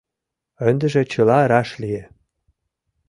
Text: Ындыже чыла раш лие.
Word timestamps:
Ындыже 0.69 1.01
чыла 1.11 1.39
раш 1.51 1.69
лие. 1.81 2.03